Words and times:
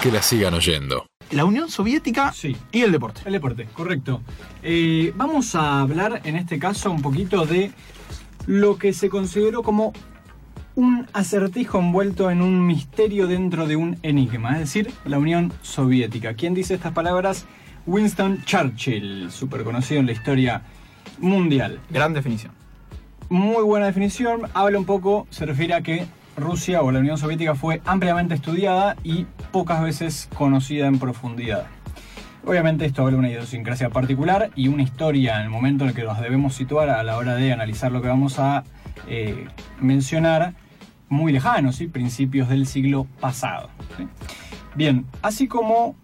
que 0.00 0.10
la 0.10 0.22
sigan 0.22 0.54
oyendo. 0.54 1.06
La 1.30 1.44
Unión 1.44 1.70
Soviética 1.70 2.32
Sí. 2.32 2.56
y 2.72 2.82
el 2.82 2.92
deporte. 2.92 3.20
El 3.24 3.32
deporte, 3.34 3.66
correcto. 3.72 4.22
Eh, 4.62 5.12
vamos 5.14 5.54
a 5.54 5.80
hablar 5.80 6.22
en 6.24 6.36
este 6.36 6.58
caso 6.58 6.90
un 6.90 7.02
poquito 7.02 7.46
de 7.46 7.70
lo 8.46 8.78
que 8.78 8.92
se 8.92 9.08
consideró 9.08 9.62
como 9.62 9.92
un 10.74 11.06
acertijo 11.12 11.78
envuelto 11.78 12.30
en 12.30 12.40
un 12.42 12.66
misterio 12.66 13.26
dentro 13.26 13.66
de 13.66 13.76
un 13.76 13.98
enigma, 14.02 14.54
es 14.54 14.60
decir, 14.60 14.90
la 15.04 15.18
Unión 15.18 15.52
Soviética. 15.62 16.34
¿Quién 16.34 16.54
dice 16.54 16.74
estas 16.74 16.92
palabras? 16.92 17.44
Winston 17.86 18.42
Churchill, 18.44 19.30
súper 19.30 19.62
conocido 19.64 20.00
en 20.00 20.06
la 20.06 20.12
historia 20.12 20.62
mundial. 21.18 21.80
Gran 21.90 22.14
definición. 22.14 22.52
Muy 23.28 23.62
buena 23.62 23.86
definición, 23.86 24.42
habla 24.54 24.78
un 24.78 24.84
poco, 24.86 25.26
se 25.30 25.46
refiere 25.46 25.74
a 25.74 25.82
que 25.82 26.06
Rusia 26.36 26.82
o 26.82 26.90
la 26.90 27.00
Unión 27.00 27.18
Soviética 27.18 27.54
fue 27.54 27.80
ampliamente 27.84 28.34
estudiada 28.34 28.96
y 29.04 29.26
pocas 29.50 29.82
veces 29.82 30.28
conocida 30.34 30.86
en 30.86 30.98
profundidad. 30.98 31.66
Obviamente 32.44 32.86
esto 32.86 33.02
habla 33.02 33.12
de 33.12 33.18
una 33.18 33.28
idiosincrasia 33.28 33.90
particular 33.90 34.50
y 34.56 34.68
una 34.68 34.82
historia 34.82 35.36
en 35.36 35.42
el 35.42 35.50
momento 35.50 35.84
en 35.84 35.90
el 35.90 35.96
que 35.96 36.04
nos 36.04 36.20
debemos 36.20 36.54
situar 36.54 36.88
a 36.88 37.02
la 37.02 37.18
hora 37.18 37.34
de 37.34 37.52
analizar 37.52 37.92
lo 37.92 38.00
que 38.00 38.08
vamos 38.08 38.38
a 38.38 38.64
eh, 39.08 39.46
mencionar 39.80 40.54
muy 41.08 41.32
lejano, 41.32 41.72
¿sí? 41.72 41.86
principios 41.86 42.48
del 42.48 42.66
siglo 42.66 43.06
pasado. 43.20 43.68
Bien, 44.74 45.04
así 45.20 45.48
como 45.48 45.96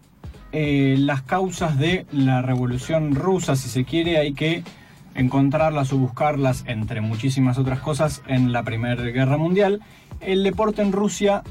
eh, 0.51 0.95
las 0.99 1.23
causas 1.23 1.79
de 1.79 2.05
la 2.11 2.41
revolución 2.41 3.15
rusa, 3.15 3.55
si 3.55 3.69
se 3.69 3.85
quiere, 3.85 4.17
hay 4.17 4.33
que 4.33 4.63
encontrarlas 5.15 5.91
o 5.93 5.97
buscarlas, 5.97 6.63
entre 6.67 7.01
muchísimas 7.01 7.57
otras 7.57 7.79
cosas, 7.79 8.21
en 8.27 8.51
la 8.51 8.63
Primera 8.63 9.01
Guerra 9.03 9.37
Mundial. 9.37 9.81
El 10.21 10.43
deporte 10.43 10.81
en 10.81 10.91
Rusia 10.91 11.43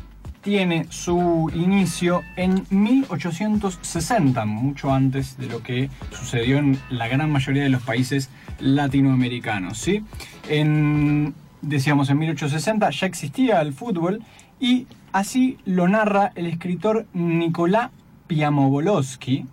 tiene 0.46 0.86
su 0.91 1.50
inicio 1.56 2.23
en 2.36 2.64
1860, 2.70 4.45
mucho 4.45 4.92
antes 4.92 5.37
de 5.38 5.48
lo 5.48 5.60
que 5.60 5.90
sucedió 6.12 6.59
en 6.59 6.79
la 6.88 7.09
gran 7.09 7.32
mayoría 7.32 7.65
de 7.65 7.68
los 7.68 7.82
países 7.82 8.30
latinoamericanos. 8.60 9.76
¿sí? 9.76 10.04
En, 10.48 11.35
decíamos, 11.62 12.10
en 12.10 12.18
1860 12.18 12.90
ya 12.90 13.07
existía 13.09 13.60
el 13.60 13.73
fútbol 13.73 14.23
y 14.60 14.87
así 15.10 15.59
lo 15.65 15.88
narra 15.88 16.30
el 16.37 16.46
escritor 16.46 17.09
Nicolás 17.13 17.90
Piamobolowski, 18.29 19.46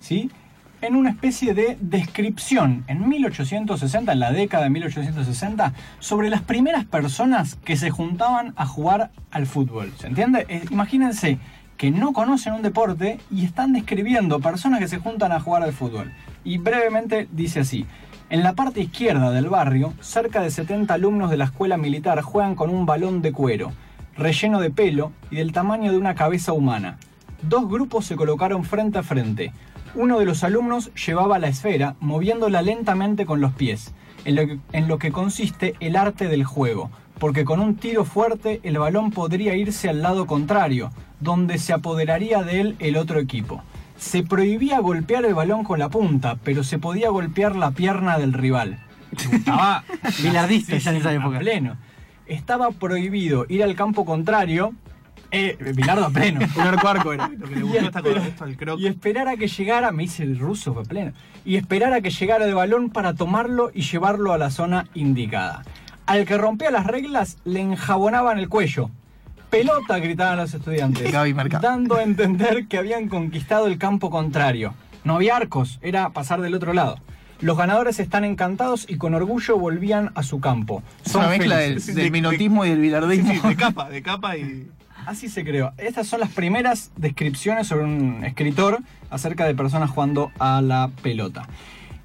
¿sí? 0.00 0.30
En 0.80 0.94
una 0.94 1.10
especie 1.10 1.54
de 1.54 1.76
descripción 1.80 2.84
en 2.86 3.08
1860, 3.08 4.12
en 4.12 4.20
la 4.20 4.32
década 4.32 4.64
de 4.64 4.70
1860, 4.70 5.72
sobre 5.98 6.30
las 6.30 6.42
primeras 6.42 6.84
personas 6.84 7.56
que 7.64 7.76
se 7.76 7.90
juntaban 7.90 8.54
a 8.56 8.66
jugar 8.66 9.10
al 9.30 9.46
fútbol. 9.46 9.92
¿Se 9.98 10.06
entiende? 10.06 10.46
Eh, 10.48 10.64
imagínense 10.70 11.38
que 11.76 11.90
no 11.90 12.12
conocen 12.12 12.54
un 12.54 12.62
deporte 12.62 13.18
y 13.30 13.44
están 13.44 13.72
describiendo 13.72 14.40
personas 14.40 14.80
que 14.80 14.88
se 14.88 14.98
juntan 14.98 15.32
a 15.32 15.40
jugar 15.40 15.62
al 15.62 15.72
fútbol. 15.72 16.12
Y 16.44 16.58
brevemente 16.58 17.28
dice 17.32 17.60
así. 17.60 17.86
En 18.30 18.42
la 18.42 18.52
parte 18.52 18.82
izquierda 18.82 19.30
del 19.30 19.48
barrio, 19.48 19.94
cerca 20.00 20.42
de 20.42 20.50
70 20.50 20.92
alumnos 20.92 21.30
de 21.30 21.38
la 21.38 21.46
escuela 21.46 21.78
militar 21.78 22.20
juegan 22.20 22.56
con 22.56 22.68
un 22.68 22.84
balón 22.84 23.22
de 23.22 23.32
cuero, 23.32 23.72
relleno 24.18 24.60
de 24.60 24.70
pelo 24.70 25.12
y 25.30 25.36
del 25.36 25.52
tamaño 25.52 25.92
de 25.92 25.98
una 25.98 26.14
cabeza 26.14 26.52
humana. 26.52 26.98
Dos 27.40 27.68
grupos 27.68 28.04
se 28.04 28.16
colocaron 28.16 28.64
frente 28.64 28.98
a 28.98 29.02
frente. 29.02 29.52
Uno 29.94 30.18
de 30.18 30.24
los 30.26 30.44
alumnos 30.44 30.90
llevaba 30.94 31.38
la 31.38 31.48
esfera, 31.48 31.94
moviéndola 32.00 32.62
lentamente 32.62 33.26
con 33.26 33.40
los 33.40 33.52
pies, 33.52 33.92
en 34.24 34.34
lo, 34.36 34.46
que, 34.46 34.58
en 34.72 34.88
lo 34.88 34.98
que 34.98 35.10
consiste 35.12 35.74
el 35.80 35.96
arte 35.96 36.28
del 36.28 36.44
juego, 36.44 36.90
porque 37.18 37.44
con 37.44 37.60
un 37.60 37.76
tiro 37.76 38.04
fuerte 38.04 38.60
el 38.62 38.78
balón 38.78 39.10
podría 39.10 39.54
irse 39.56 39.88
al 39.88 40.02
lado 40.02 40.26
contrario, 40.26 40.90
donde 41.20 41.58
se 41.58 41.72
apoderaría 41.72 42.42
de 42.42 42.60
él 42.60 42.76
el 42.78 42.96
otro 42.96 43.18
equipo. 43.18 43.62
Se 43.96 44.22
prohibía 44.22 44.78
golpear 44.78 45.24
el 45.24 45.34
balón 45.34 45.64
con 45.64 45.80
la 45.80 45.88
punta, 45.88 46.38
pero 46.44 46.62
se 46.62 46.78
podía 46.78 47.10
golpear 47.10 47.56
la 47.56 47.72
pierna 47.72 48.18
del 48.18 48.32
rival. 48.32 48.78
Estaba 49.32 49.82
Bilardista 50.22 50.78
Sí, 50.78 50.88
en 50.88 50.96
esa 50.96 51.12
época. 51.12 51.38
pleno. 51.40 51.76
Estaba 52.26 52.70
prohibido 52.70 53.46
ir 53.48 53.64
al 53.64 53.74
campo 53.74 54.04
contrario. 54.04 54.74
Eh, 55.30 55.56
Bilardo 55.74 56.06
a 56.06 56.10
pleno. 56.10 56.40
Un 56.56 56.60
arco 56.66 56.88
arco 56.88 57.12
era. 57.12 57.28
Lo 57.28 57.46
que 57.48 57.54
le 57.54 57.60
Y 57.60 57.62
gustó 57.62 57.78
espera- 57.86 58.02
con 58.14 58.22
esto 58.22 58.44
al 58.44 58.56
croc. 58.56 58.80
Y 58.80 58.86
esperar 58.86 59.28
a 59.28 59.36
que 59.36 59.46
llegara, 59.48 59.90
me 59.92 60.04
dice 60.04 60.22
el 60.22 60.38
ruso, 60.38 60.72
fue 60.74 60.84
pleno. 60.84 61.12
Y 61.44 61.56
esperar 61.56 61.92
a 61.92 62.00
que 62.00 62.10
llegara 62.10 62.44
el 62.46 62.54
balón 62.54 62.90
para 62.90 63.14
tomarlo 63.14 63.70
y 63.74 63.82
llevarlo 63.82 64.32
a 64.32 64.38
la 64.38 64.50
zona 64.50 64.86
indicada. 64.94 65.62
Al 66.06 66.24
que 66.24 66.38
rompía 66.38 66.70
las 66.70 66.86
reglas, 66.86 67.36
le 67.44 67.60
enjabonaban 67.60 68.38
el 68.38 68.48
cuello. 68.48 68.90
Pelota, 69.50 69.98
gritaban 69.98 70.38
los 70.38 70.52
estudiantes, 70.54 71.10
dando 71.60 71.96
a 71.96 72.02
entender 72.02 72.66
que 72.66 72.78
habían 72.78 73.08
conquistado 73.08 73.66
el 73.66 73.78
campo 73.78 74.10
contrario. 74.10 74.74
No 75.04 75.16
había 75.16 75.36
arcos, 75.36 75.78
era 75.82 76.10
pasar 76.10 76.40
del 76.40 76.54
otro 76.54 76.72
lado. 76.74 76.96
Los 77.40 77.56
ganadores 77.56 78.00
están 78.00 78.24
encantados 78.24 78.84
y 78.88 78.96
con 78.96 79.14
orgullo 79.14 79.56
volvían 79.58 80.10
a 80.16 80.22
su 80.22 80.40
campo. 80.40 80.82
Es 81.04 81.14
una 81.14 81.28
mezcla 81.28 81.56
del, 81.58 81.82
del 81.94 82.10
minotismo 82.10 82.64
y 82.66 82.70
del 82.70 82.78
Sí, 82.78 82.82
bilardismo. 82.82 83.32
sí, 83.32 83.48
de 83.48 83.56
capa, 83.56 83.88
de 83.88 84.02
capa 84.02 84.36
y. 84.36 84.68
Así 85.08 85.30
se 85.30 85.42
creó. 85.42 85.72
Estas 85.78 86.06
son 86.06 86.20
las 86.20 86.28
primeras 86.28 86.92
descripciones 86.96 87.66
sobre 87.66 87.84
un 87.84 88.24
escritor 88.24 88.80
acerca 89.08 89.46
de 89.46 89.54
personas 89.54 89.88
jugando 89.88 90.30
a 90.38 90.60
la 90.60 90.90
pelota. 91.02 91.48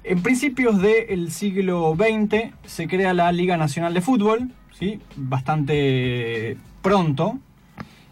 En 0.04 0.22
principios 0.22 0.80
del 0.80 1.30
siglo 1.30 1.94
XX 1.98 2.52
se 2.64 2.88
crea 2.88 3.12
la 3.12 3.30
Liga 3.30 3.58
Nacional 3.58 3.92
de 3.92 4.00
Fútbol, 4.00 4.50
¿sí? 4.78 5.00
bastante 5.16 6.56
pronto. 6.80 7.38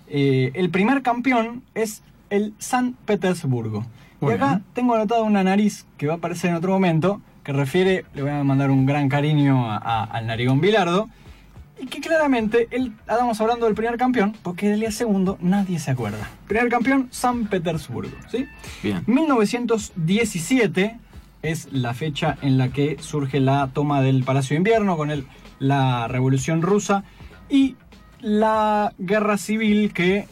Eh, 0.08 0.50
el 0.54 0.68
primer 0.68 1.00
campeón 1.00 1.62
es 1.74 2.02
el 2.28 2.52
San 2.58 2.92
Petersburgo. 3.06 3.86
Y 4.20 4.26
acá 4.26 4.60
tengo 4.74 4.94
anotado 4.94 5.24
una 5.24 5.42
nariz 5.42 5.86
que 5.96 6.06
va 6.06 6.14
a 6.14 6.16
aparecer 6.18 6.50
en 6.50 6.56
otro 6.56 6.70
momento, 6.72 7.22
que 7.44 7.52
refiere, 7.54 8.04
le 8.14 8.20
voy 8.22 8.30
a 8.30 8.44
mandar 8.44 8.70
un 8.70 8.84
gran 8.84 9.08
cariño 9.08 9.70
a- 9.70 9.78
a- 9.78 10.04
al 10.04 10.26
narigón 10.26 10.60
Bilardo, 10.60 11.08
y 11.82 11.86
que 11.86 12.00
claramente 12.00 12.68
él, 12.70 12.92
estamos 13.00 13.40
hablando 13.40 13.66
del 13.66 13.74
primer 13.74 13.96
campeón, 13.96 14.36
porque 14.44 14.68
del 14.68 14.78
día 14.80 14.92
segundo 14.92 15.36
nadie 15.40 15.80
se 15.80 15.90
acuerda. 15.90 16.30
Primer 16.46 16.68
campeón, 16.68 17.08
San 17.10 17.46
Petersburgo, 17.46 18.16
¿sí? 18.30 18.46
Bien. 18.84 19.02
1917 19.06 20.96
es 21.42 21.72
la 21.72 21.92
fecha 21.92 22.38
en 22.40 22.56
la 22.56 22.68
que 22.68 22.98
surge 23.00 23.40
la 23.40 23.68
toma 23.72 24.00
del 24.00 24.22
Palacio 24.22 24.54
de 24.54 24.58
Invierno 24.58 24.96
con 24.96 25.10
el, 25.10 25.26
la 25.58 26.06
Revolución 26.06 26.62
Rusa 26.62 27.02
y 27.50 27.74
la 28.20 28.94
guerra 28.98 29.36
civil 29.36 29.92
que 29.92 30.28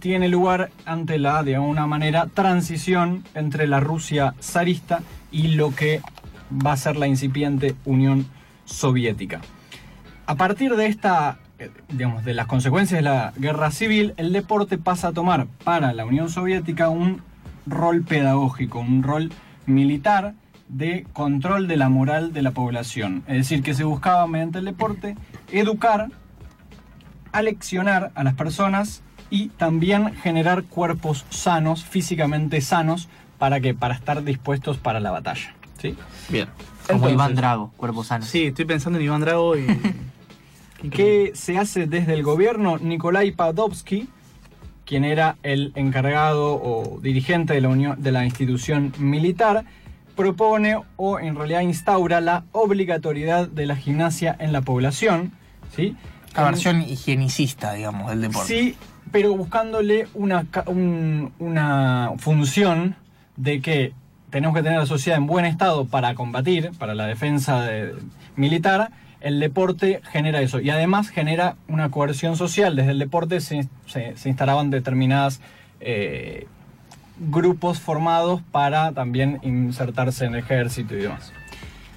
tiene 0.00 0.28
lugar 0.28 0.70
ante 0.84 1.20
la, 1.20 1.44
de 1.44 1.54
alguna 1.54 1.86
manera, 1.86 2.26
transición 2.26 3.22
entre 3.34 3.68
la 3.68 3.78
Rusia 3.78 4.34
zarista 4.42 5.02
y 5.30 5.48
lo 5.54 5.72
que 5.76 6.02
va 6.52 6.72
a 6.72 6.76
ser 6.76 6.96
la 6.96 7.06
incipiente 7.06 7.76
Unión 7.84 8.26
Soviética. 8.64 9.40
A 10.28 10.34
partir 10.34 10.76
de 10.76 10.88
esta, 10.88 11.38
eh, 11.58 11.70
digamos, 11.88 12.22
de 12.22 12.34
las 12.34 12.44
consecuencias 12.44 12.98
de 12.98 13.02
la 13.02 13.32
guerra 13.38 13.70
civil, 13.70 14.12
el 14.18 14.30
deporte 14.30 14.76
pasa 14.76 15.08
a 15.08 15.12
tomar 15.12 15.46
para 15.64 15.94
la 15.94 16.04
Unión 16.04 16.28
Soviética 16.28 16.90
un 16.90 17.22
rol 17.64 18.02
pedagógico, 18.02 18.78
un 18.78 19.02
rol 19.02 19.32
militar 19.64 20.34
de 20.68 21.06
control 21.14 21.66
de 21.66 21.78
la 21.78 21.88
moral 21.88 22.34
de 22.34 22.42
la 22.42 22.50
población. 22.50 23.22
Es 23.26 23.38
decir, 23.38 23.62
que 23.62 23.72
se 23.72 23.84
buscaba 23.84 24.26
mediante 24.26 24.58
el 24.58 24.66
deporte 24.66 25.16
educar, 25.50 26.10
aleccionar 27.32 28.12
a 28.14 28.22
las 28.22 28.34
personas 28.34 29.02
y 29.30 29.48
también 29.48 30.14
generar 30.14 30.64
cuerpos 30.64 31.24
sanos, 31.30 31.86
físicamente 31.86 32.60
sanos, 32.60 33.08
para 33.38 33.60
que 33.60 33.72
para 33.72 33.94
estar 33.94 34.22
dispuestos 34.22 34.76
para 34.76 35.00
la 35.00 35.10
batalla. 35.10 35.54
¿sí? 35.80 35.96
Bien. 36.28 36.48
Como 36.86 37.08
Entonces- 37.08 37.14
Iván 37.14 37.34
Drago, 37.34 37.72
cuerpo 37.78 38.04
sano. 38.04 38.26
Sí, 38.26 38.44
estoy 38.48 38.66
pensando 38.66 38.98
en 38.98 39.06
Iván 39.06 39.22
Drago 39.22 39.56
y. 39.56 39.66
¿Qué 40.90 41.32
se 41.34 41.58
hace 41.58 41.86
desde 41.86 42.14
el 42.14 42.22
gobierno? 42.22 42.78
Nikolai 42.78 43.32
Padovsky, 43.32 44.08
quien 44.84 45.04
era 45.04 45.36
el 45.42 45.72
encargado 45.74 46.54
o 46.54 47.00
dirigente 47.00 47.54
de 47.54 47.60
la, 47.60 47.68
unión, 47.68 48.00
de 48.02 48.12
la 48.12 48.24
institución 48.24 48.92
militar, 48.98 49.64
propone 50.16 50.76
o 50.96 51.18
en 51.20 51.34
realidad 51.36 51.60
instaura 51.62 52.20
la 52.20 52.44
obligatoriedad 52.52 53.48
de 53.48 53.66
la 53.66 53.76
gimnasia 53.76 54.34
en 54.38 54.52
la 54.52 54.62
población. 54.62 55.32
¿sí? 55.74 55.96
La 56.34 56.44
versión 56.44 56.82
higienicista, 56.82 57.72
digamos, 57.72 58.08
del 58.10 58.20
deporte. 58.22 58.46
Sí, 58.48 58.76
pero 59.10 59.34
buscándole 59.36 60.06
una, 60.14 60.46
un- 60.66 61.32
una 61.40 62.12
función 62.18 62.94
de 63.36 63.60
que 63.60 63.92
tenemos 64.30 64.54
que 64.56 64.62
tener 64.62 64.78
la 64.78 64.86
sociedad 64.86 65.18
en 65.18 65.26
buen 65.26 65.44
estado 65.44 65.86
para 65.86 66.14
combatir, 66.14 66.70
para 66.78 66.94
la 66.94 67.06
defensa 67.06 67.62
de- 67.64 67.94
militar. 68.36 68.90
El 69.20 69.40
deporte 69.40 70.00
genera 70.12 70.40
eso 70.40 70.60
y 70.60 70.70
además 70.70 71.08
genera 71.10 71.56
una 71.66 71.90
coerción 71.90 72.36
social. 72.36 72.76
Desde 72.76 72.92
el 72.92 72.98
deporte 72.98 73.40
se, 73.40 73.68
se- 73.86 74.14
instalaban 74.28 74.70
determinadas 74.70 75.40
eh, 75.80 76.46
grupos 77.18 77.80
formados 77.80 78.42
para 78.52 78.92
también 78.92 79.40
insertarse 79.42 80.24
en 80.26 80.34
el 80.34 80.40
ejército 80.40 80.94
y 80.94 80.98
demás. 81.02 81.32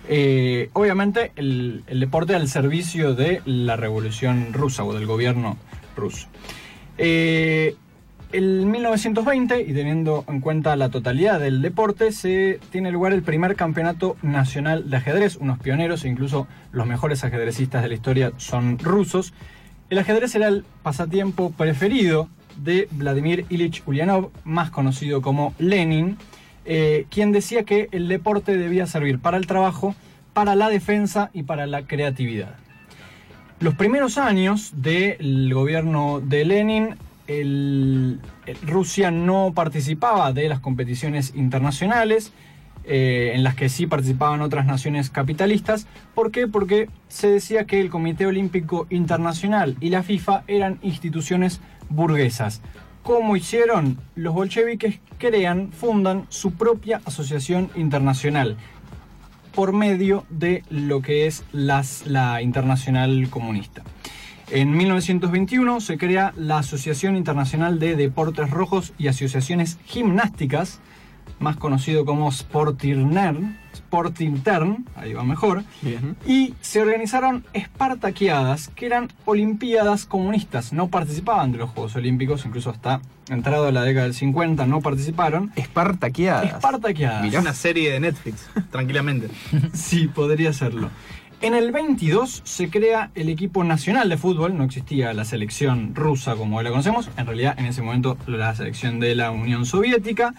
Eh, 0.10 0.70
obviamente 0.74 1.32
el, 1.36 1.84
el 1.88 2.00
deporte 2.00 2.34
al 2.34 2.48
servicio 2.48 3.14
de 3.14 3.42
la 3.46 3.76
revolución 3.76 4.52
rusa 4.52 4.84
o 4.84 4.94
del 4.94 5.06
gobierno 5.06 5.58
ruso. 5.96 6.28
Eh, 6.98 7.76
En 8.34 8.72
1920, 8.72 9.62
y 9.62 9.74
teniendo 9.74 10.24
en 10.30 10.40
cuenta 10.40 10.78
la 10.78 10.88
totalidad 10.88 11.40
del 11.40 11.62
deporte, 11.62 12.14
se 12.14 12.62
tiene 12.72 12.90
lugar 12.90 13.12
el 13.12 13.24
primer 13.24 13.58
campeonato 13.58 14.16
nacional 14.22 14.90
de 14.90 14.98
ajedrez. 14.98 15.36
Unos 15.36 15.60
pioneros, 15.60 16.06
e 16.06 16.08
incluso 16.08 16.48
los 16.72 16.88
mejores 16.88 17.26
ajedrecistas 17.26 17.82
de 17.84 17.90
la 17.90 17.94
historia 17.94 18.32
son 18.38 18.80
rusos. 18.80 19.34
El 19.90 19.98
ajedrez 19.98 20.34
era 20.36 20.48
el 20.48 20.64
pasatiempo 20.82 21.52
preferido 21.52 22.30
de 22.56 22.88
Vladimir 22.92 23.46
Ilich 23.50 23.84
Ulyanov, 23.86 24.32
más 24.46 24.72
conocido 24.72 25.22
como 25.22 25.54
Lenin, 25.60 26.18
eh, 26.64 27.08
quien 27.10 27.34
decía 27.34 27.64
que 27.64 27.90
el 27.92 28.08
deporte 28.08 28.56
debía 28.56 28.88
servir 28.88 29.20
para 29.20 29.36
el 29.36 29.46
trabajo, 29.46 29.94
para 30.32 30.56
la 30.56 30.70
defensa 30.70 31.32
y 31.34 31.44
para 31.44 31.68
la 31.68 31.86
creatividad. 31.86 32.56
Los 33.60 33.76
primeros 33.76 34.18
años 34.18 34.72
del 34.76 35.54
gobierno 35.54 36.22
de 36.22 36.46
Lenin, 36.46 36.96
el- 37.40 38.20
el- 38.46 38.58
Rusia 38.68 39.12
no 39.12 39.54
participaba 39.56 40.34
de 40.34 40.50
las 40.50 40.60
competiciones 40.60 41.34
internacionales, 41.36 42.34
eh, 42.84 43.34
en 43.36 43.44
las 43.44 43.54
que 43.56 43.70
sí 43.70 43.86
participaban 43.86 44.42
otras 44.42 44.66
naciones 44.66 45.10
capitalistas. 45.12 45.86
¿Por 46.16 46.32
qué? 46.32 46.48
Porque 46.48 46.90
se 47.10 47.30
decía 47.30 47.66
que 47.66 47.80
el 47.80 47.90
Comité 47.90 48.26
Olímpico 48.26 48.88
Internacional 48.90 49.78
y 49.80 49.90
la 49.90 50.02
FIFA 50.02 50.44
eran 50.48 50.80
instituciones 50.82 51.62
burguesas. 51.90 52.62
¿Cómo 53.04 53.36
hicieron? 53.36 53.98
Los 54.16 54.34
bolcheviques 54.34 55.00
crean, 55.18 55.72
fundan 55.72 56.26
su 56.30 56.54
propia 56.54 57.02
asociación 57.06 57.70
internacional 57.76 58.58
por 59.54 59.74
medio 59.74 60.26
de 60.30 60.64
lo 60.70 61.02
que 61.02 61.28
es 61.28 61.44
la 61.52 62.42
Internacional 62.42 63.28
Comunista. 63.30 63.84
En 64.54 64.76
1921 64.76 65.80
se 65.80 65.98
crea 65.98 66.34
la 66.36 66.58
Asociación 66.58 67.16
Internacional 67.16 67.80
de 67.80 67.96
Deportes 67.96 68.50
Rojos 68.50 68.92
y 68.98 69.08
Asociaciones 69.08 69.78
Gimnásticas, 69.86 70.82
más 71.40 71.56
conocido 71.56 72.04
como 72.04 72.30
Sportintern, 72.34 73.58
Sportintern, 73.74 74.86
ahí 74.98 75.14
va 75.14 75.24
mejor, 75.24 75.64
Bien. 75.82 76.18
y 76.28 76.54
se 76.60 76.82
organizaron 76.82 77.46
Espartaquiadas, 77.54 78.68
que 78.76 78.88
eran 78.88 79.08
Olimpiadas 79.24 80.06
comunistas, 80.06 80.74
no 80.74 80.90
participaban 80.90 81.54
de 81.54 81.60
los 81.60 81.70
Juegos 81.70 81.96
Olímpicos, 81.96 82.46
incluso 82.46 82.72
hasta 82.72 83.00
entrado 83.30 83.72
la 83.72 83.84
década 83.84 84.04
del 84.04 84.14
50 84.14 84.66
no 84.66 84.82
participaron. 84.82 85.54
Espartaqueadas. 85.56 86.56
Espartaquiadas. 86.56 87.24
Mirá 87.24 87.40
una 87.40 87.54
serie 87.54 87.90
de 87.90 88.02
Netflix, 88.02 88.50
tranquilamente. 88.70 89.30
Sí, 89.74 90.10
podría 90.10 90.52
serlo. 90.52 90.90
En 91.42 91.56
el 91.56 91.72
22 91.72 92.42
se 92.44 92.70
crea 92.70 93.10
el 93.16 93.28
equipo 93.30 93.64
nacional 93.64 94.10
de 94.10 94.18
fútbol, 94.18 94.56
no 94.56 94.64
existía 94.64 95.12
la 95.14 95.26
selección 95.26 95.96
rusa 95.96 96.36
como 96.36 96.58
hoy 96.58 96.64
la 96.64 96.70
conocemos, 96.70 97.10
en 97.18 97.26
realidad 97.26 97.56
en 97.58 97.66
ese 97.66 97.82
momento 97.82 98.16
la 98.28 98.54
selección 98.54 99.00
de 99.00 99.16
la 99.16 99.32
Unión 99.32 99.66
Soviética. 99.66 100.36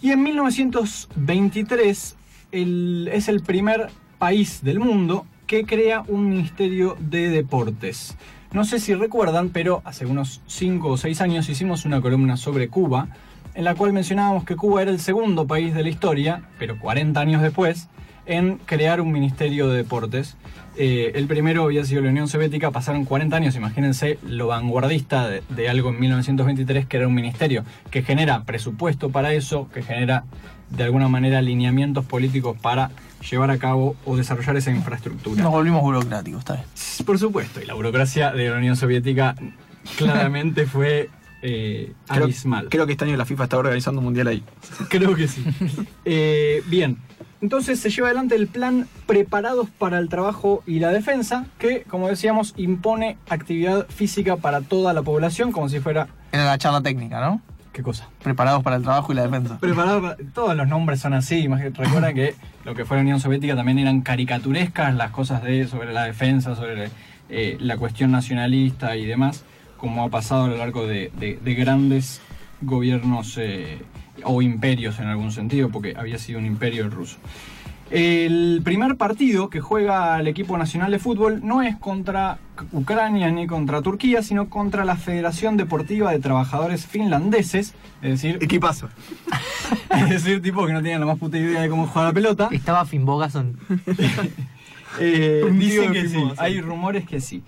Y 0.00 0.12
en 0.12 0.22
1923 0.22 2.16
el- 2.52 3.10
es 3.12 3.28
el 3.28 3.42
primer 3.42 3.88
país 4.18 4.60
del 4.62 4.78
mundo 4.78 5.26
que 5.48 5.64
crea 5.64 6.04
un 6.06 6.28
ministerio 6.30 6.96
de 7.00 7.28
deportes. 7.28 8.16
No 8.52 8.64
sé 8.64 8.78
si 8.78 8.94
recuerdan, 8.94 9.48
pero 9.48 9.82
hace 9.84 10.06
unos 10.06 10.42
5 10.46 10.90
o 10.90 10.96
6 10.96 11.20
años 11.20 11.48
hicimos 11.48 11.84
una 11.84 12.00
columna 12.00 12.36
sobre 12.36 12.68
Cuba, 12.68 13.08
en 13.54 13.64
la 13.64 13.74
cual 13.74 13.92
mencionábamos 13.92 14.44
que 14.44 14.54
Cuba 14.54 14.82
era 14.82 14.92
el 14.92 15.00
segundo 15.00 15.48
país 15.48 15.74
de 15.74 15.82
la 15.82 15.88
historia, 15.88 16.42
pero 16.58 16.78
40 16.78 17.20
años 17.20 17.42
después, 17.42 17.88
en 18.30 18.58
crear 18.58 19.00
un 19.00 19.10
ministerio 19.10 19.68
de 19.68 19.76
deportes. 19.76 20.36
Eh, 20.76 21.10
el 21.16 21.26
primero 21.26 21.64
había 21.64 21.84
sido 21.84 22.00
la 22.00 22.10
Unión 22.10 22.28
Soviética, 22.28 22.70
pasaron 22.70 23.04
40 23.04 23.36
años, 23.36 23.56
imagínense 23.56 24.18
lo 24.24 24.46
vanguardista 24.46 25.28
de, 25.28 25.42
de 25.48 25.68
algo 25.68 25.90
en 25.90 25.98
1923 25.98 26.86
que 26.86 26.96
era 26.96 27.08
un 27.08 27.14
ministerio 27.14 27.64
que 27.90 28.02
genera 28.02 28.44
presupuesto 28.44 29.10
para 29.10 29.34
eso, 29.34 29.68
que 29.74 29.82
genera 29.82 30.24
de 30.70 30.84
alguna 30.84 31.08
manera 31.08 31.42
lineamientos 31.42 32.04
políticos 32.04 32.56
para 32.62 32.92
llevar 33.28 33.50
a 33.50 33.58
cabo 33.58 33.96
o 34.04 34.16
desarrollar 34.16 34.56
esa 34.56 34.70
infraestructura. 34.70 35.42
Nos 35.42 35.50
volvimos 35.50 35.82
burocráticos, 35.82 36.38
está 36.38 36.54
bien. 36.54 36.66
Por 37.04 37.18
supuesto, 37.18 37.60
y 37.60 37.66
la 37.66 37.74
burocracia 37.74 38.30
de 38.30 38.48
la 38.48 38.56
Unión 38.56 38.76
Soviética 38.76 39.34
claramente 39.96 40.66
fue 40.66 41.10
eh, 41.42 41.94
creo 42.68 42.86
que 42.86 42.92
este 42.92 43.04
año 43.04 43.16
la 43.16 43.24
FIFA 43.24 43.44
está 43.44 43.58
organizando 43.58 44.00
un 44.00 44.04
mundial 44.04 44.28
ahí. 44.28 44.42
Creo 44.88 45.14
que 45.14 45.28
sí. 45.28 45.44
Eh, 46.04 46.62
bien, 46.66 46.98
entonces 47.40 47.80
se 47.80 47.90
lleva 47.90 48.08
adelante 48.08 48.34
el 48.34 48.46
plan 48.46 48.86
Preparados 49.06 49.68
para 49.70 49.98
el 49.98 50.08
Trabajo 50.08 50.62
y 50.66 50.78
la 50.80 50.90
Defensa, 50.90 51.46
que, 51.58 51.82
como 51.82 52.08
decíamos, 52.08 52.54
impone 52.56 53.16
actividad 53.28 53.86
física 53.88 54.36
para 54.36 54.60
toda 54.60 54.92
la 54.92 55.02
población, 55.02 55.52
como 55.52 55.68
si 55.68 55.80
fuera... 55.80 56.08
Era 56.32 56.44
la 56.44 56.58
charla 56.58 56.80
técnica, 56.80 57.20
¿no? 57.20 57.40
¿Qué 57.72 57.82
cosa? 57.82 58.08
Preparados 58.22 58.62
para 58.64 58.76
el 58.76 58.82
trabajo 58.82 59.12
y 59.12 59.16
la 59.16 59.22
defensa. 59.22 59.58
Preparado 59.58 60.02
para- 60.02 60.16
Todos 60.34 60.56
los 60.56 60.66
nombres 60.68 61.00
son 61.00 61.14
así. 61.14 61.46
Recuerda 61.48 62.12
que 62.12 62.34
lo 62.64 62.74
que 62.74 62.84
fue 62.84 62.96
la 62.96 63.02
Unión 63.02 63.20
Soviética 63.20 63.54
también 63.54 63.78
eran 63.78 64.00
caricaturescas 64.00 64.94
las 64.94 65.12
cosas 65.12 65.42
de 65.44 65.66
sobre 65.68 65.92
la 65.92 66.04
defensa, 66.04 66.56
sobre 66.56 66.90
eh, 67.28 67.56
la 67.60 67.76
cuestión 67.76 68.10
nacionalista 68.10 68.96
y 68.96 69.06
demás, 69.06 69.44
como 69.76 70.04
ha 70.04 70.08
pasado 70.08 70.44
a 70.44 70.48
lo 70.48 70.56
largo 70.56 70.86
de, 70.86 71.12
de- 71.18 71.38
de 71.42 71.54
grandes 71.54 72.20
gobiernos 72.60 73.36
eh, 73.38 73.78
o 74.24 74.42
imperios 74.42 74.98
en 74.98 75.06
algún 75.06 75.32
sentido, 75.32 75.70
porque 75.70 75.94
había 75.96 76.18
sido 76.18 76.38
un 76.38 76.46
imperio 76.46 76.84
el 76.84 76.90
ruso. 76.90 77.18
El 77.90 78.60
primer 78.62 78.96
partido 78.96 79.50
que 79.50 79.60
juega 79.60 80.20
el 80.20 80.28
equipo 80.28 80.56
nacional 80.56 80.92
de 80.92 81.00
fútbol 81.00 81.40
no 81.42 81.60
es 81.60 81.76
contra 81.76 82.38
Ucrania 82.70 83.32
ni 83.32 83.48
contra 83.48 83.82
Turquía, 83.82 84.22
sino 84.22 84.48
contra 84.48 84.84
la 84.84 84.94
Federación 84.94 85.56
Deportiva 85.56 86.12
de 86.12 86.20
Trabajadores 86.20 86.86
Finlandeses, 86.86 87.74
es 88.00 88.10
decir, 88.10 88.38
Equipazo. 88.40 88.88
es 89.90 90.08
decir, 90.08 90.40
tipo 90.40 90.64
que 90.66 90.72
no 90.72 90.82
tienen 90.82 91.00
la 91.00 91.06
más 91.06 91.18
puta 91.18 91.36
idea 91.36 91.62
de 91.62 91.68
cómo 91.68 91.88
jugar 91.88 92.06
la 92.06 92.12
pelota. 92.12 92.48
Estaba 92.52 92.84
Finn 92.84 93.04
Bogason. 93.04 93.58
Eh, 94.98 95.44
dicen 95.52 95.92
que 95.92 96.08
sí, 96.08 96.18
hay 96.36 96.60
rumores 96.60 97.06
que 97.06 97.20
sí. 97.20 97.44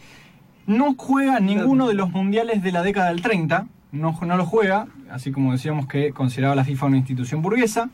No 0.67 0.95
juega 0.97 1.41
ninguno 1.41 1.89
de 1.89 1.95
los 1.95 2.11
mundiales 2.11 2.63
de 2.63 2.71
la 2.71 2.83
década 2.83 3.09
del 3.09 3.21
30, 3.21 3.67
no, 3.93 4.19
no 4.21 4.37
lo 4.37 4.47
juega, 4.47 4.89
así 5.11 5.31
como 5.31 5.53
decíamos 5.53 5.87
que 5.87 6.13
consideraba 6.13 6.55
la 6.55 6.65
FIFA 6.65 6.87
una 6.87 6.97
institución 6.97 7.43
burguesa. 7.43 7.91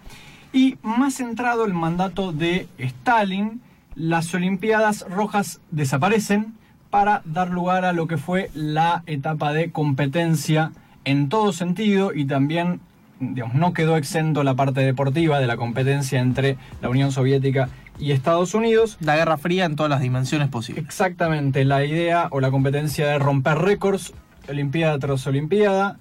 Y 0.53 0.79
más 0.83 1.15
centrado 1.15 1.67
el 1.67 1.75
mandato 1.75 2.33
de 2.33 2.69
Stalin, 2.79 3.61
las 3.95 4.33
Olimpiadas 4.33 5.05
Rojas 5.11 5.61
desaparecen 5.71 6.55
para 6.89 7.21
dar 7.27 7.51
lugar 7.51 7.85
a 7.85 7.93
lo 7.93 8.07
que 8.07 8.17
fue 8.17 8.51
la 8.55 9.03
etapa 9.07 9.53
de 9.53 9.73
competencia 9.73 10.73
en 11.05 11.29
todo 11.29 11.53
sentido 11.53 12.15
y 12.15 12.25
también 12.25 12.81
digamos, 13.21 13.55
no 13.55 13.73
quedó 13.73 13.97
exento 13.97 14.43
la 14.43 14.55
parte 14.55 14.81
deportiva 14.81 15.41
de 15.41 15.47
la 15.47 15.57
competencia 15.57 16.21
entre 16.21 16.57
la 16.81 16.89
Unión 16.89 17.13
Soviética 17.13 17.69
y 17.99 18.13
Estados 18.13 18.55
Unidos. 18.55 18.97
La 19.01 19.17
Guerra 19.17 19.39
Fría 19.39 19.65
en 19.65 19.77
todas 19.77 19.91
las 19.91 20.01
dimensiones 20.01 20.49
posibles. 20.49 20.85
Exactamente, 20.85 21.65
la 21.65 21.85
idea 21.85 22.29
o 22.31 22.41
la 22.41 22.51
competencia 22.51 23.07
de 23.09 23.19
romper 23.19 23.59
récords, 23.59 24.15
Olimpiada 24.49 24.99
tras 24.99 25.27
Olimpiada. 25.27 25.99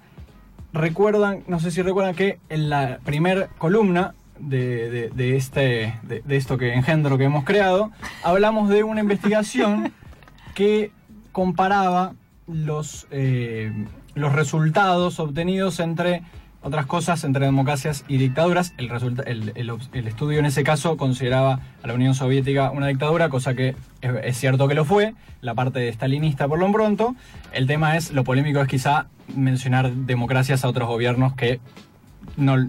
Recuerdan, 0.74 1.44
no 1.48 1.60
sé 1.60 1.72
si 1.72 1.82
recuerdan 1.82 2.16
que 2.16 2.40
en 2.50 2.70
la 2.70 3.00
primer 3.04 3.50
columna 3.58 4.14
de, 4.40 4.90
de- 4.90 5.10
de 5.10 5.36
este, 5.36 5.96
de, 6.04 6.22
de 6.24 6.36
esto 6.36 6.58
que 6.58 6.74
engendro 6.74 7.18
que 7.18 7.24
hemos 7.24 7.44
creado, 7.46 7.92
hablamos 8.24 8.70
de 8.70 8.84
una 8.84 9.02
investigación 9.02 9.92
que 10.56 10.92
comparaba 11.32 12.14
los, 12.48 13.08
eh, 13.12 13.72
los 14.16 14.34
resultados 14.34 15.20
obtenidos 15.20 15.80
entre 15.80 16.22
otras 16.68 16.86
cosas, 16.86 17.24
entre 17.24 17.46
democracias 17.46 18.04
y 18.08 18.18
dictaduras. 18.18 18.74
El, 18.78 20.08
estudio 20.08 20.40
en 20.40 20.46
ese 20.46 20.64
caso 20.64 20.98
consideraba 20.98 21.60
a 21.82 21.88
la 21.88 21.94
Unión 21.94 22.14
Soviética 22.14 22.72
una 22.72 22.88
dictadura, 22.88 23.30
cosa 23.30 23.56
que 23.56 23.76
es, 24.02 24.38
cierto 24.38 24.68
que 24.68 24.76
lo 24.76 24.86
fue, 24.86 25.14
la 25.42 25.56
parte 25.56 25.92
stalinista 25.92 26.48
por 26.48 26.60
lo 26.60 26.72
pronto. 26.72 27.16
El 27.54 27.68
tema 27.68 27.96
es, 27.96 28.12
lo 28.12 28.24
polémico 28.24 28.62
es 28.62 28.68
quizá 28.68 29.08
mencionar 29.36 29.92
democracias 29.92 30.64
a 30.64 30.68
otros 30.68 30.88
gobiernos 30.88 31.34
que 31.34 31.60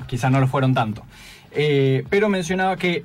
quizá 0.07 0.31
no 0.31 0.41
lo 0.41 0.47
fueron 0.47 0.75
tanto. 0.75 1.03
Eh, 1.53 2.05
pero 2.09 2.29
mencionaba 2.29 2.77
que 2.77 3.05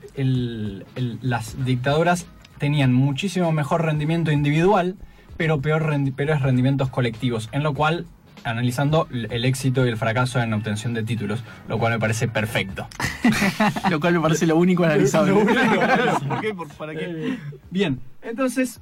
las 1.21 1.65
dictaduras 1.65 2.27
tenían 2.59 2.93
muchísimo 2.93 3.51
mejor 3.51 3.83
rendimiento 3.83 4.31
individual, 4.31 4.95
pero 5.37 5.59
peores 5.59 6.41
rendimientos 6.41 6.89
colectivos, 6.89 7.49
en 7.51 7.63
lo 7.63 7.73
cual, 7.73 8.05
analizando 8.43 9.07
el 9.11 9.45
éxito 9.45 9.85
y 9.85 9.89
el 9.89 9.97
fracaso 9.97 10.41
en 10.41 10.53
obtención 10.53 10.93
de 10.93 11.03
títulos, 11.03 11.43
lo 11.67 11.77
cual 11.77 11.93
me 11.93 11.99
parece 11.99 12.27
perfecto. 12.27 12.87
Lo 13.89 13.99
cual 13.99 14.13
me 14.15 14.19
parece 14.19 14.45
lo 14.45 14.57
único 14.57 14.83
analizable. 14.83 15.33
¿Por 16.27 16.41
qué? 16.41 16.53
¿Por- 16.53 16.67
¿Para 16.69 16.93
qué? 16.93 17.05
Eh, 17.07 17.37
Bien, 17.71 17.99
entonces 18.21 18.79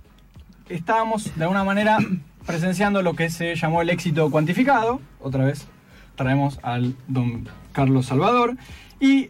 estábamos 0.69 1.35
de 1.35 1.43
alguna 1.43 1.63
manera 1.63 1.97
presenciando 2.45 3.01
lo 3.01 3.13
que 3.15 3.29
se 3.29 3.55
llamó 3.55 3.81
el 3.81 3.89
éxito 3.89 4.29
cuantificado. 4.31 4.99
Otra 5.19 5.45
vez 5.45 5.67
traemos 6.15 6.59
al 6.63 6.95
don 7.07 7.47
Carlos 7.71 8.07
Salvador 8.07 8.55
y 8.99 9.29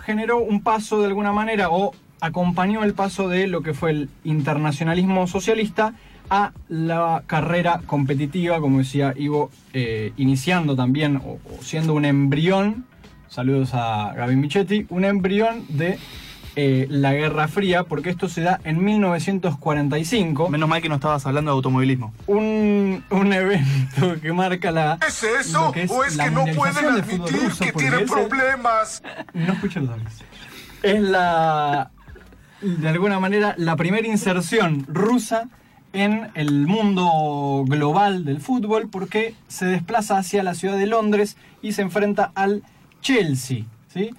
generó 0.00 0.38
un 0.38 0.62
paso 0.62 1.00
de 1.00 1.06
alguna 1.06 1.32
manera 1.32 1.68
o 1.70 1.92
acompañó 2.20 2.82
el 2.84 2.94
paso 2.94 3.28
de 3.28 3.46
lo 3.46 3.62
que 3.62 3.74
fue 3.74 3.90
el 3.90 4.08
internacionalismo 4.24 5.26
socialista 5.26 5.94
a 6.30 6.52
la 6.68 7.22
carrera 7.26 7.80
competitiva, 7.86 8.60
como 8.60 8.78
decía 8.78 9.14
Ivo, 9.16 9.50
eh, 9.72 10.12
iniciando 10.16 10.76
también 10.76 11.16
o, 11.16 11.38
o 11.44 11.62
siendo 11.62 11.94
un 11.94 12.04
embrión, 12.04 12.86
saludos 13.28 13.70
a 13.74 14.12
Gavin 14.14 14.40
Michetti, 14.40 14.86
un 14.90 15.04
embrión 15.04 15.64
de 15.68 15.98
eh, 16.58 16.86
la 16.88 17.12
Guerra 17.12 17.48
Fría, 17.48 17.84
porque 17.84 18.08
esto 18.08 18.30
se 18.30 18.40
da 18.40 18.60
en 18.64 18.82
1945, 18.82 20.48
Menos 20.48 20.68
mal 20.68 20.80
que 20.80 20.88
no 20.88 20.94
estabas 20.94 21.26
hablando 21.26 21.50
de 21.50 21.56
automovilismo. 21.56 22.14
un, 22.26 23.04
un 23.10 23.32
evento 23.32 24.18
que 24.22 24.32
marca 24.32 24.70
la... 24.70 24.98
¿Es 25.06 25.22
eso? 25.22 25.66
lo 25.66 25.72
que 25.72 25.82
es 25.82 25.90
¿O 25.90 26.02
es 26.02 26.16
que 26.16 26.30
no 26.30 26.46
pueden 26.54 26.86
admitir 26.86 27.42
ruso, 27.42 27.64
que 27.64 27.72
tienen 27.72 28.06
problemas? 28.06 29.02
No 29.34 29.52
escucho 29.52 29.80
los 29.80 29.90
dobles. 29.90 30.14
Es 30.82 31.00
la. 31.00 31.90
De 32.62 32.88
alguna 32.88 33.20
manera, 33.20 33.54
la 33.58 33.76
primera 33.76 34.06
inserción 34.06 34.86
rusa 34.88 35.48
en 35.96 36.28
el 36.34 36.66
mundo 36.66 37.64
global 37.66 38.24
del 38.24 38.40
fútbol 38.40 38.88
porque 38.90 39.34
se 39.48 39.64
desplaza 39.66 40.18
hacia 40.18 40.42
la 40.42 40.54
ciudad 40.54 40.76
de 40.76 40.86
Londres 40.86 41.36
y 41.62 41.72
se 41.72 41.82
enfrenta 41.82 42.32
al 42.34 42.62
Chelsea. 43.00 43.64
¿sí? 43.92 44.10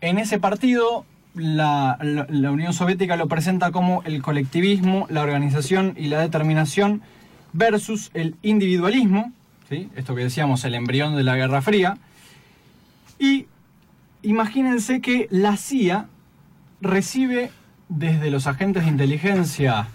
En 0.00 0.18
ese 0.18 0.38
partido, 0.38 1.04
la, 1.34 1.96
la- 2.02 2.26
la 2.28 2.50
Unión 2.50 2.72
Soviética 2.74 3.16
lo 3.16 3.28
presenta 3.28 3.70
como 3.72 4.02
el 4.04 4.20
colectivismo, 4.22 5.06
la 5.08 5.22
organización 5.22 5.94
y 5.96 6.08
la 6.08 6.20
determinación 6.20 7.00
versus 7.54 8.10
el 8.14 8.36
individualismo. 8.42 9.32
¿sí? 9.68 9.88
Esto 9.96 10.14
que 10.14 10.22
decíamos, 10.24 10.64
el 10.64 10.74
embrión 10.74 11.16
de 11.16 11.22
la 11.22 11.34
Guerra 11.36 11.62
Fría. 11.62 11.96
Y 13.18 13.46
imagínense 14.22 15.00
que 15.00 15.28
la 15.30 15.56
CIA 15.56 16.06
recibe 16.80 17.50
desde 17.88 18.30
los 18.30 18.46
agentes 18.46 18.84
de 18.84 18.90
inteligencia 18.90 19.86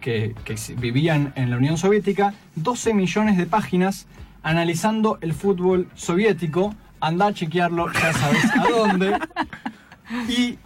que, 0.00 0.34
que 0.44 0.56
vivían 0.78 1.32
en 1.36 1.50
la 1.50 1.56
Unión 1.56 1.76
Soviética 1.78 2.34
12 2.56 2.94
millones 2.94 3.36
de 3.36 3.46
páginas 3.46 4.06
analizando 4.42 5.18
el 5.20 5.34
fútbol 5.34 5.88
soviético. 5.94 6.74
Anda 7.00 7.26
a 7.28 7.32
chequearlo, 7.34 7.90
ya 7.92 8.12
sabes 8.12 8.44
a 8.56 8.68
dónde. 8.70 9.18
Y 10.28 10.58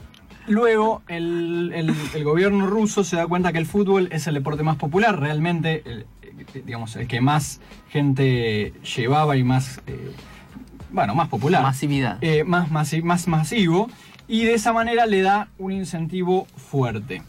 luego 0.46 1.02
el, 1.08 1.70
el- 1.74 1.94
el 2.14 2.24
gobierno 2.24 2.66
ruso 2.66 3.04
se 3.04 3.16
da 3.16 3.26
cuenta 3.26 3.52
que 3.52 3.58
el 3.58 3.66
fútbol 3.66 4.08
es 4.10 4.26
el 4.26 4.34
deporte 4.34 4.62
más 4.62 4.76
popular, 4.76 5.18
realmente, 5.20 5.82
el, 5.84 6.06
eh, 6.22 6.62
digamos, 6.64 6.96
el 6.96 7.06
que 7.06 7.20
más 7.20 7.60
gente 7.90 8.72
llevaba 8.96 9.36
y 9.36 9.44
más, 9.44 9.80
eh, 9.86 10.12
bueno, 10.90 11.14
más 11.14 11.28
popular. 11.28 11.62
Masividad. 11.62 12.18
Eh, 12.22 12.42
más, 12.44 12.70
masi- 12.70 13.02
más 13.02 13.28
masivo 13.28 13.90
y 14.26 14.44
de 14.44 14.54
esa 14.54 14.72
manera 14.72 15.04
le 15.06 15.20
da 15.22 15.48
un 15.58 15.72
incentivo 15.72 16.46
fuerte. 16.56 17.22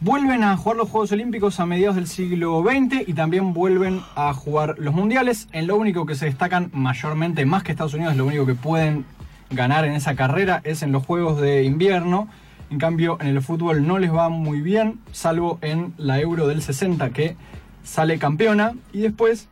Vuelven 0.00 0.44
a 0.44 0.56
jugar 0.56 0.76
los 0.76 0.90
Juegos 0.90 1.10
Olímpicos 1.10 1.58
a 1.58 1.66
mediados 1.66 1.96
del 1.96 2.06
siglo 2.06 2.62
XX 2.62 3.08
y 3.08 3.14
también 3.14 3.52
vuelven 3.52 4.00
a 4.14 4.32
jugar 4.32 4.76
los 4.78 4.94
mundiales. 4.94 5.48
En 5.50 5.66
lo 5.66 5.76
único 5.76 6.06
que 6.06 6.14
se 6.14 6.26
destacan 6.26 6.70
mayormente, 6.72 7.44
más 7.44 7.64
que 7.64 7.72
Estados 7.72 7.94
Unidos, 7.94 8.14
lo 8.14 8.24
único 8.24 8.46
que 8.46 8.54
pueden 8.54 9.04
ganar 9.50 9.84
en 9.84 9.94
esa 9.94 10.14
carrera 10.14 10.60
es 10.62 10.84
en 10.84 10.92
los 10.92 11.04
Juegos 11.04 11.40
de 11.40 11.64
Invierno. 11.64 12.28
En 12.70 12.78
cambio, 12.78 13.18
en 13.20 13.26
el 13.26 13.42
fútbol 13.42 13.88
no 13.88 13.98
les 13.98 14.14
va 14.14 14.28
muy 14.28 14.60
bien, 14.60 15.00
salvo 15.10 15.58
en 15.62 15.92
la 15.96 16.20
Euro 16.20 16.46
del 16.46 16.62
60 16.62 17.10
que 17.10 17.36
sale 17.82 18.20
campeona. 18.20 18.74
Y 18.92 19.00
después, 19.00 19.48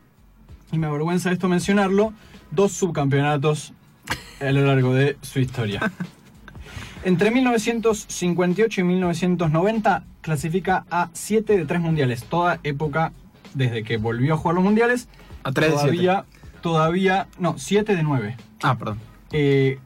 y 0.71 0.79
me 0.79 0.87
avergüenza 0.87 1.33
esto 1.33 1.49
mencionarlo, 1.49 2.13
dos 2.53 2.71
subcampeonatos 2.71 3.73
a 4.41 4.53
lo 4.53 4.65
largo 4.65 4.95
de 4.95 5.17
su 5.23 5.41
historia. 5.41 5.91
Entre 7.07 7.31
1958 7.31 8.81
y 8.81 8.85
1990 8.85 10.03
clasifica 10.23 10.87
a 10.91 11.09
7 11.13 11.57
de 11.57 11.65
3 11.65 11.81
mundiales. 11.81 12.25
Toda 12.25 12.59
época 12.65 13.13
desde 13.55 13.85
que 13.85 13.97
volvió 13.97 14.35
a 14.35 14.37
jugar 14.37 14.57
los 14.57 14.65
mundiales. 14.65 15.07
A 15.45 15.53
3 15.53 15.71
de 15.71 15.77
7. 15.77 15.93
todavía, 15.93 16.25
todavía, 16.63 17.29
no, 17.39 17.59
7 17.59 17.95
de 17.95 18.03
9. 18.03 18.37
Ah, 18.65 18.77
perdón. 18.77 18.99
Eh, 19.31 19.79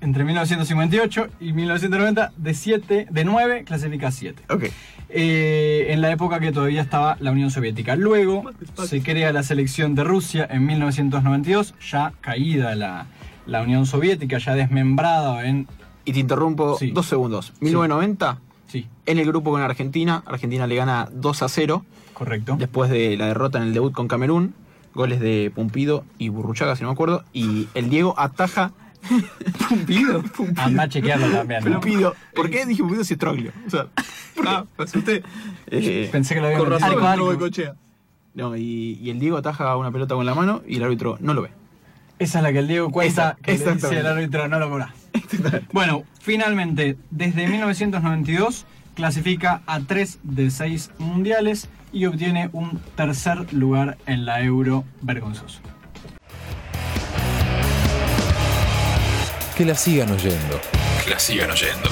entre 0.00 0.24
1958 0.24 1.28
y 1.40 1.52
1990, 1.52 2.32
de 2.38 2.54
7, 2.54 3.06
de 3.10 3.24
9 3.26 3.64
clasifica 3.64 4.08
a 4.08 4.12
7. 4.12 4.44
Ok. 4.48 4.64
Eh, 5.10 5.88
en 5.90 6.00
la 6.00 6.10
época 6.10 6.40
que 6.40 6.52
todavía 6.52 6.80
estaba 6.80 7.18
la 7.20 7.32
Unión 7.32 7.50
Soviética. 7.50 7.96
Luego 7.96 8.50
se 8.82 9.02
crea 9.02 9.30
la 9.30 9.42
selección 9.42 9.94
de 9.94 10.04
Rusia 10.04 10.48
en 10.50 10.64
1992, 10.64 11.74
ya 11.86 12.14
caída 12.22 12.74
la, 12.76 13.08
la 13.44 13.60
Unión 13.60 13.84
Soviética, 13.84 14.38
ya 14.38 14.54
desmembrada 14.54 15.46
en... 15.46 15.66
Y 16.06 16.12
te 16.14 16.20
interrumpo 16.20 16.78
Sí. 16.78 16.90
dos 16.92 17.04
segundos. 17.06 17.52
1990, 17.60 18.38
Sí, 18.68 18.88
en 19.04 19.18
el 19.18 19.26
grupo 19.26 19.50
con 19.50 19.60
Argentina, 19.60 20.22
Argentina 20.26 20.66
le 20.66 20.74
gana 20.76 21.08
2 21.12 21.42
a 21.42 21.48
0 21.48 21.84
correcto. 22.14 22.56
después 22.58 22.90
de 22.90 23.16
la 23.18 23.26
derrota 23.26 23.58
en 23.58 23.64
el 23.64 23.74
debut 23.74 23.92
con 23.92 24.08
Camerún. 24.08 24.54
Goles 24.94 25.20
de 25.20 25.52
Pumpido 25.54 26.04
y 26.16 26.30
Burruchaga, 26.30 26.74
si 26.74 26.82
no 26.82 26.88
me 26.88 26.94
acuerdo. 26.94 27.22
Y 27.34 27.68
el 27.74 27.90
Diego 27.90 28.14
ataja. 28.18 28.72
¿Pumpido? 29.68 30.22
Anda 30.56 30.84
a 30.84 30.88
chequearlo 30.88 31.28
también. 31.30 31.64
¿no? 31.64 31.80
Pumpido. 31.80 32.14
¿Por 32.34 32.48
qué 32.50 32.64
dije 32.66 32.82
Pumpido 32.82 33.04
si 33.04 33.12
es 33.14 33.18
Troglio? 33.20 33.52
O 33.66 33.70
sea, 33.70 33.86
ah, 34.46 34.64
me 34.78 34.84
asusté. 34.84 35.22
Eh, 35.66 36.08
Pensé 36.10 36.34
que 36.34 36.40
lo 36.40 36.46
había 36.46 36.58
con 36.58 36.70
razón. 36.70 36.88
Algo, 36.88 37.16
no 37.16 37.24
boicochea. 37.26 37.74
No, 38.34 38.56
y, 38.56 38.98
y 39.02 39.10
el 39.10 39.18
Diego 39.18 39.36
ataja 39.36 39.76
una 39.76 39.90
pelota 39.92 40.14
con 40.14 40.24
la 40.26 40.34
mano 40.34 40.62
y 40.66 40.76
el 40.76 40.82
árbitro 40.82 41.18
no 41.20 41.34
lo 41.34 41.42
ve. 41.42 41.50
Esa 42.18 42.38
es 42.38 42.42
la 42.42 42.52
que 42.52 42.58
el 42.60 42.68
Diego 42.68 42.90
cuenta 42.90 43.30
Esa, 43.30 43.36
que 43.42 43.52
le 43.66 43.74
dice 43.74 43.98
al 44.00 44.06
árbitro 44.06 44.48
no 44.48 44.58
lo 44.58 44.70
cobra. 44.70 44.94
Bueno, 45.72 46.04
finalmente, 46.20 46.96
desde 47.10 47.46
1992 47.46 48.66
clasifica 48.94 49.62
a 49.66 49.80
3 49.80 50.18
de 50.22 50.50
6 50.50 50.90
mundiales 50.98 51.68
y 51.92 52.06
obtiene 52.06 52.50
un 52.52 52.80
tercer 52.96 53.52
lugar 53.52 53.98
en 54.06 54.24
la 54.24 54.42
Euro 54.42 54.84
vergonzoso. 55.02 55.60
Que 59.56 59.64
la 59.64 59.74
sigan 59.74 60.10
oyendo. 60.10 60.60
Que 61.04 61.10
la 61.10 61.18
sigan 61.18 61.50
oyendo. 61.50 61.88